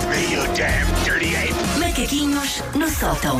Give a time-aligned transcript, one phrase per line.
[0.00, 1.54] off me, you damn dirty ape!
[1.78, 3.38] Macaquinhos no sótão.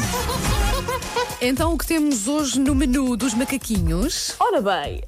[1.41, 4.35] Então, o que temos hoje no menu dos macaquinhos?
[4.39, 5.03] Ora bem,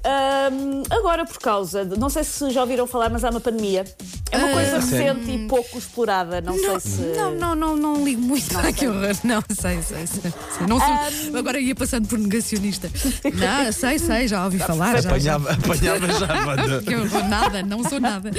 [0.51, 1.99] hum, agora por causa de.
[1.99, 3.85] Não sei se já ouviram falar, mas há uma pandemia.
[4.33, 6.41] É uma coisa recente e pouco explorada.
[6.41, 7.01] Não, sei se.
[7.15, 8.57] Não, não, não, não ligo muito.
[8.57, 9.15] Ai, que horror.
[9.23, 10.31] Não, sei, sei, sei.
[10.31, 10.67] sei.
[10.67, 12.89] Não sou, Agora ia passando por negacionista.
[13.23, 15.01] Não, sei, sei, já ouvi falar.
[15.01, 15.35] Já, já.
[15.35, 16.81] Apanhava, apanhava já a banda.
[16.81, 18.31] Que horror, nada, não sou nada.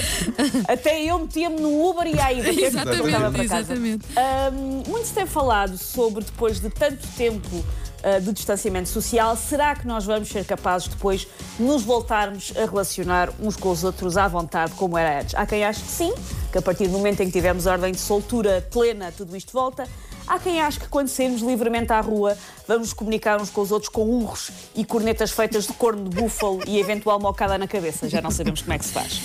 [0.68, 3.58] Até eu metia-me no Uber e aí voltava Exatamente, para casa.
[3.58, 4.06] exatamente.
[4.52, 9.74] Hum, muito se tem falado sobre, depois de tanto tempo uh, de distanciamento social, será
[9.74, 14.16] que nós vamos ser capazes depois de nos voltarmos a relacionar uns com os outros
[14.16, 15.34] à vontade, como era antes?
[15.34, 16.12] Há quem ache que sim,
[16.50, 19.86] que a partir do momento em que tivermos ordem de soltura plena, tudo isto volta.
[20.26, 23.90] Há quem ache que quando sairmos livremente à rua vamos comunicar uns com os outros
[23.90, 28.08] com urros e cornetas feitas de corno de búfalo e eventual mocada na cabeça.
[28.08, 29.20] Já não sabemos como é que se faz.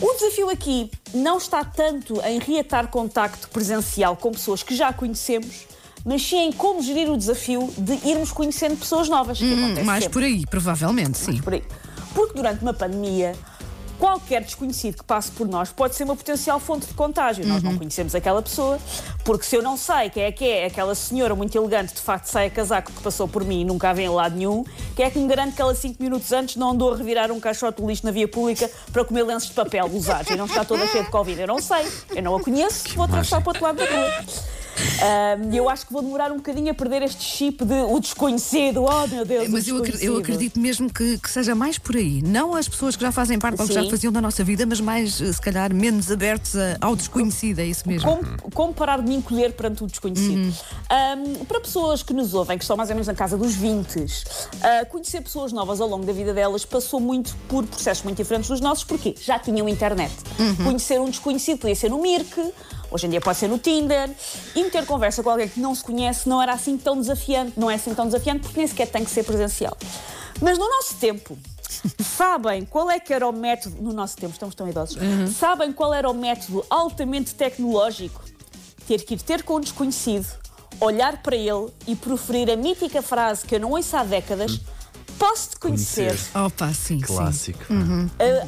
[0.00, 5.66] O desafio aqui não está tanto em reatar contacto presencial com pessoas que já conhecemos,
[6.04, 9.40] mas sim em como gerir o desafio de irmos conhecendo pessoas novas.
[9.40, 11.40] Hum, Mais sempre por aí, provavelmente, sim.
[11.40, 11.64] por aí.
[12.14, 13.34] Porque durante uma pandemia,
[13.98, 17.46] qualquer desconhecido que passe por nós pode ser uma potencial fonte de contágio.
[17.46, 18.78] Nós não conhecemos aquela pessoa,
[19.24, 22.26] porque se eu não sei quem é que é aquela senhora muito elegante, de facto
[22.26, 25.04] sai a casaco que passou por mim e nunca a vem em lado nenhum, quem
[25.04, 27.80] é que me garante que ela cinco minutos antes não andou a revirar um caixote
[27.80, 30.86] de lixo na via pública para comer lenços de papel usados e não está toda
[30.86, 31.40] cheia de Covid?
[31.40, 34.55] Eu não sei, eu não a conheço, vou atravessar para o outro lado da rua.
[35.52, 38.82] E eu acho que vou demorar um bocadinho a perder este chip de o desconhecido.
[38.84, 41.96] Oh, meu Deus, Mas o eu, acre- eu acredito mesmo que, que seja mais por
[41.96, 42.22] aí.
[42.22, 44.80] Não as pessoas que já fazem parte ou que já faziam da nossa vida, mas
[44.80, 47.58] mais, eh, se calhar, menos abertos ao desconhecido.
[47.60, 48.08] É isso mesmo.
[48.08, 50.54] Como, como parar de me encolher perante o desconhecido?
[50.90, 54.04] Ahm, para pessoas que nos ouvem, que estão mais ou menos na casa dos 20,
[54.62, 58.48] ah, conhecer pessoas novas ao longo da vida delas passou muito por processos muito diferentes
[58.48, 60.12] dos nossos, porque já tinham internet.
[60.64, 62.40] Conhecer um desconhecido podia ser no Mirk,
[62.96, 64.10] hoje em dia pode ser no Tinder,
[64.54, 67.70] e meter conversa com alguém que não se conhece não era assim tão desafiante, não
[67.70, 69.76] é assim tão desafiante, porque nem sequer tem que ser presencial.
[70.40, 71.36] Mas no nosso tempo,
[72.16, 74.96] Sabem qual é que era o método, no nosso tempo, estamos tão idosos,
[75.36, 78.22] sabem qual era o método altamente tecnológico?
[78.86, 80.26] Ter que ir ter com um desconhecido,
[80.80, 84.60] olhar para ele e proferir a mítica frase que eu não ouço há décadas:
[85.18, 86.08] Posso-te conhecer?
[86.16, 86.38] Conhecer.
[86.38, 87.00] Opa, sim, sim.
[87.00, 87.64] Clássico.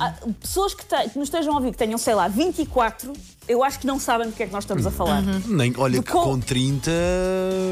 [0.01, 3.13] Ah, há pessoas que, te- que nos estejam a ouvir, que tenham, sei lá, 24,
[3.49, 5.23] eu acho que não sabem do que é que nós estamos a falar.
[5.47, 6.91] Nem, olha, que com- com 30,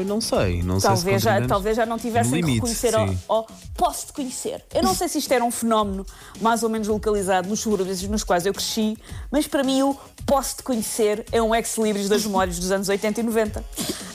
[0.05, 0.61] não sei.
[0.63, 3.17] Não sei se Talvez já, 30 talvez já não tivessem no que limite, reconhecer sim.
[3.75, 4.63] posso-te conhecer.
[4.73, 6.05] Eu não sei se isto era um fenómeno
[6.41, 8.97] mais ou menos localizado nos subúrbios nos quais eu cresci,
[9.31, 9.95] mas para mim o
[10.25, 13.63] posso-te conhecer é um ex-libris das memórias dos anos 80 e 90.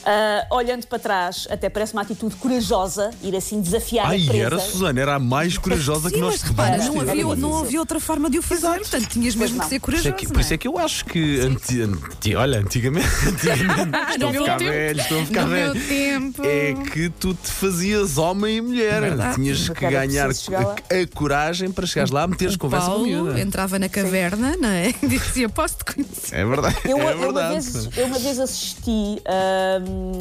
[0.05, 4.45] Ah, olhando para trás, até parece uma atitude corajosa, ir assim desafiar Ai, a presa.
[4.47, 7.79] era Susana, era a mais corajosa que Sim, nós mas repara, não havia, não havia
[7.79, 10.09] outra forma de o fazer, portanto tinhas mesmo que ser Por isso, corajoso.
[10.09, 11.52] é que, por isso é que eu acho que.
[11.53, 13.07] Anti, anti- olha, antigamente.
[13.29, 14.71] antigamente estou a ficar tempo.
[14.71, 15.87] velho, estou a ficar velho.
[15.89, 16.43] tempo.
[16.45, 19.01] É que tu te fazias homem e mulher.
[19.01, 19.35] Verdade.
[19.37, 20.77] Tinhas que ganhar preciso chegar lá.
[20.91, 23.41] a, a coragem para chegares lá, meteres O conversa com a Paulo miúda.
[23.41, 24.93] entrava na caverna, não é?
[25.03, 26.35] E dizia: Posso te conhecer?
[26.37, 26.77] É verdade.
[26.85, 27.61] Eu, é eu uma verdade.
[27.71, 30.19] vez, eu uma vez assisti, ahm,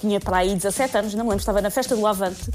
[0.00, 2.50] tinha para aí 17 anos, não me lembro, estava na festa do Avante,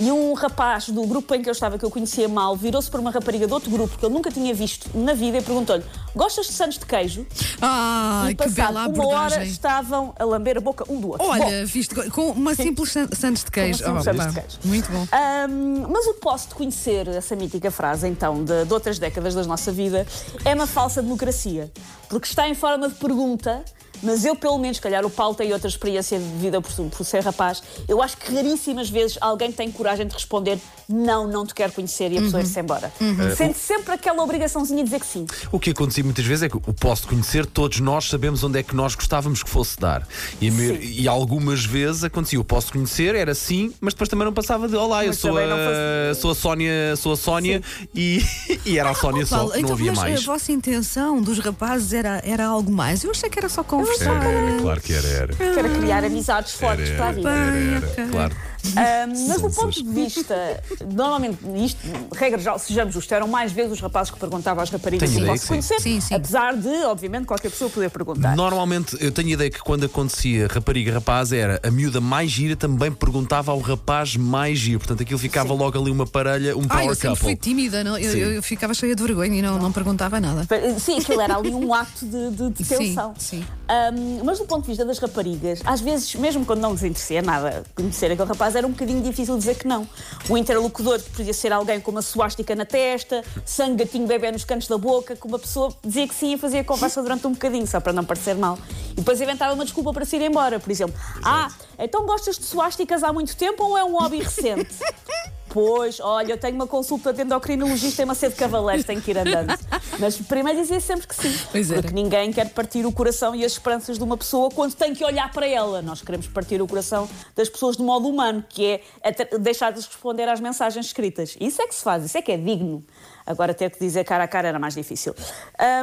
[0.00, 3.00] e um rapaz do grupo em que eu estava, que eu conhecia mal, virou-se para
[3.00, 5.84] uma rapariga de outro grupo que eu nunca tinha visto na vida e perguntou-lhe:
[6.14, 7.26] Gostas de santos de queijo?
[7.60, 9.48] Ai, e que bela uma hora abordagem.
[9.50, 11.26] estavam a lamber a boca um do outro.
[11.26, 13.84] Bom, Olha, viste, com uma simples san- sandes de queijo.
[13.84, 14.58] Com uma simples Oh, de queijo.
[14.64, 15.06] Muito bom.
[15.12, 19.44] Ahm, mas o posso de conhecer, essa mítica frase, então, de, de outras décadas da
[19.44, 20.06] nossa vida,
[20.44, 21.70] é uma falsa democracia.
[22.08, 23.62] Porque está em forma de pergunta,
[24.02, 27.04] mas eu, pelo menos, se calhar o Paulo tem outra experiência de vida por, por
[27.04, 31.54] ser rapaz, eu acho que raríssimas vezes alguém tem coragem de responder não, não te
[31.54, 32.90] quero conhecer e a pessoa ir-se embora.
[33.36, 35.26] Sente sempre aquela obrigaçãozinha de dizer que sim.
[35.52, 38.62] O que acontecia muitas vezes é que o posso conhecer, todos nós sabemos onde é
[38.62, 40.06] que nós gostávamos que fosse dar.
[40.40, 40.88] E, a maio- Sim.
[41.02, 44.76] e algumas vezes acontecia o posso conhecer, era sim, mas depois também não passava de
[44.76, 47.62] olá, eu sou a, fazia- sou a Sónia, sou a Sónia
[47.94, 48.22] e,
[48.64, 50.20] e era a Sónia só, Paulo, não então, havia mas mais.
[50.20, 53.04] a vossa intenção dos rapazes era, era algo mais?
[53.04, 54.60] Eu achei que era só conversar.
[54.60, 55.34] claro que era, era.
[55.58, 57.30] Era criar amizades fortes para a vida.
[57.30, 58.06] Bem, ok.
[58.10, 58.36] claro.
[58.76, 60.62] Ahm, mas do ponto de vista,
[60.92, 61.78] normalmente, isto,
[62.14, 65.26] regra geral, sejamos justos, eram mais vezes os rapazes que perguntavam às raparigas Tenho se
[65.26, 65.48] posso sim.
[65.48, 66.14] conhecer, Sim, sim.
[66.14, 68.36] apesar de, obviamente, qualquer pessoa poder perguntar.
[68.36, 72.56] Normalmente, eu tenho a ideia que quando acontecia rapariga rapaz, era a miúda mais gira
[72.56, 74.80] também perguntava ao rapaz mais giro.
[74.80, 77.24] Portanto, aquilo ficava logo ali uma parelha, um Ah, power eu sempre couple.
[77.24, 77.96] fui tímida, não?
[77.96, 78.18] Eu, Sim.
[78.18, 80.46] eu- eu ficava cheia de vergonha e não, não perguntava nada.
[80.80, 83.14] Sim, aquilo era ali um ato de, de, de Sim, tensão.
[83.18, 83.44] sim.
[83.78, 87.22] Ahm, mas do ponto de vista das raparigas, às vezes, mesmo quando não lhes interesseia
[87.22, 89.86] nada conhecer aquele rapaz, era um bocadinho difícil dizer que não.
[90.28, 94.66] O interlocutor podia ser alguém com uma suástica na testa, sangue gatinho bebê nos cantos
[94.66, 97.78] da boca, que uma pessoa dizia que sim e fazia conversa durante um bocadinho, só
[97.80, 98.58] para não parecer mal.
[98.92, 100.94] E depois inventava uma desculpa para se ir embora, por exemplo.
[101.22, 101.48] Ah,
[101.78, 104.74] então gostas de suásticas há muito tempo ou é um hobby recente?
[105.50, 109.58] Pois, olha, eu tenho uma consulta de endocrinologista em Macedo Cavaleiros, tenho que ir andando.
[109.98, 111.34] Mas primeiro dizia sempre que sim.
[111.50, 111.82] Pois era.
[111.82, 115.04] Porque ninguém quer partir o coração e as esperanças de uma pessoa quando tem que
[115.04, 115.80] olhar para ela.
[115.82, 120.28] Nós queremos partir o coração das pessoas de modo humano, que é atra- deixar-lhes responder
[120.28, 121.36] às mensagens escritas.
[121.40, 122.84] Isso é que se faz, isso é que é digno.
[123.26, 125.14] Agora ter que dizer cara a cara era mais difícil.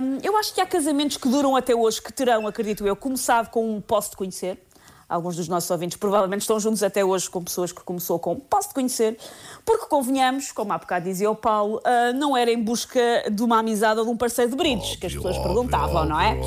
[0.02, 3.50] Hum, eu acho que há casamentos que duram até hoje, que terão, acredito eu, começado
[3.50, 4.58] com um posso te conhecer.
[5.08, 8.70] Alguns dos nossos ouvintes provavelmente estão juntos até hoje com pessoas que começou com posso
[8.70, 9.18] te conhecer,
[9.64, 13.00] porque convenhamos, como há bocado dizia o Paulo, ah, não era em busca
[13.32, 16.38] de uma amizade ou de um parceiro de brindes que as pessoas perguntavam, não é?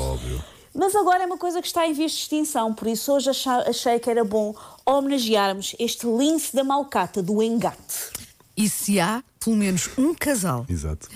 [0.73, 3.29] Mas agora é uma coisa que está em vias de extinção, por isso hoje
[3.67, 4.53] achei que era bom
[4.85, 8.11] homenagearmos este lince da malcata do engate.
[8.55, 11.07] E se há pelo menos um casal Exato.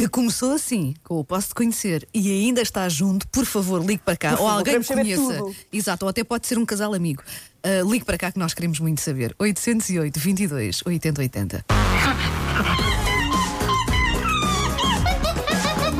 [0.00, 4.02] Que começou assim, com o posso de conhecer e ainda está junto, por favor, ligue
[4.02, 4.30] para cá.
[4.30, 5.22] Por ou favor, alguém que conheça.
[5.22, 5.56] tudo.
[5.70, 7.22] Exato, ou até pode ser um casal amigo.
[7.62, 9.34] Ah, ligue para cá que nós queremos muito saber.
[9.38, 11.64] 808 22 80 80.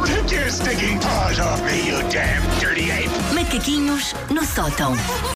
[0.07, 3.11] Take your stinking paws off me, you damn dirty ape!
[3.35, 4.95] Macaquinhos no sótão.